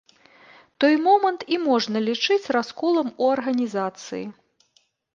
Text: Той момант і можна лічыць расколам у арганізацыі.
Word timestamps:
Той 0.83 0.95
момант 1.07 1.41
і 1.57 1.59
можна 1.67 2.03
лічыць 2.07 2.51
расколам 2.59 3.15
у 3.27 3.31
арганізацыі. 3.37 4.25